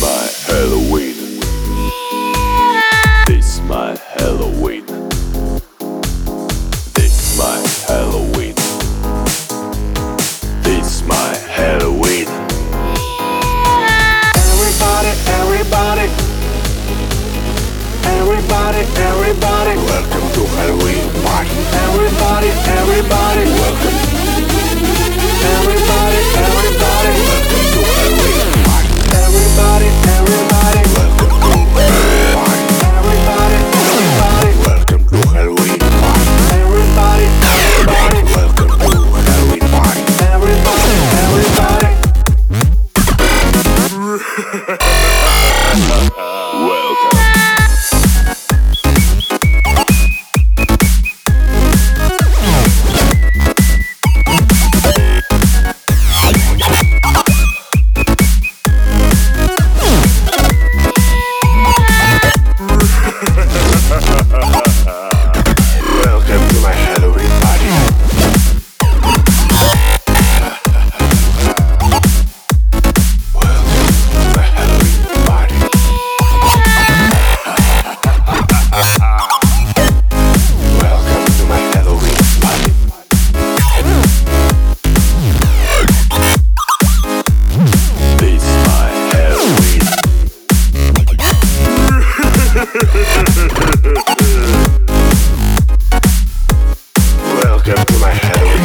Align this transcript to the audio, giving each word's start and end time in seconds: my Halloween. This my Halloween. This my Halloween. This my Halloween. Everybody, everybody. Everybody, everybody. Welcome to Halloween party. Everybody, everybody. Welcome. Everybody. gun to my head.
my 0.00 0.28
Halloween. 0.46 1.40
This 3.26 3.60
my 3.68 3.96
Halloween. 4.16 4.86
This 6.94 7.36
my 7.36 7.58
Halloween. 7.86 8.54
This 10.62 11.02
my 11.06 11.36
Halloween. 11.56 12.26
Everybody, 14.52 15.12
everybody. 15.38 16.06
Everybody, 18.04 18.82
everybody. 18.96 19.76
Welcome 19.84 20.26
to 20.34 20.42
Halloween 20.56 21.10
party. 21.24 21.50
Everybody, 21.84 22.48
everybody. 22.78 23.44
Welcome. 23.60 23.96
Everybody. 25.44 25.89
gun 97.74 97.86
to 97.86 97.98
my 97.98 98.10
head. 98.10 98.59